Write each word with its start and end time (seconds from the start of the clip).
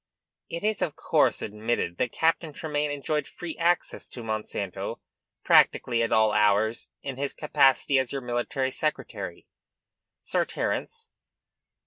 "It 0.49 0.63
is 0.63 0.81
of 0.81 0.95
course 0.95 1.43
admitted 1.43 1.97
that 1.97 2.11
Captain 2.11 2.53
Tremayne 2.53 2.89
enjoyed 2.89 3.27
free 3.27 3.55
access 3.59 4.07
to 4.07 4.23
Monsanto 4.23 4.99
practically 5.43 6.01
at 6.01 6.11
all 6.11 6.31
hours 6.33 6.89
in 7.03 7.17
his 7.17 7.35
capacity 7.35 7.99
as 7.99 8.11
your 8.11 8.21
military 8.23 8.71
secretary, 8.71 9.45
Sir 10.19 10.43
Terence?" 10.43 11.09